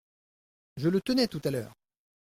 [0.77, 1.75] Je le tenais tout à l’heure.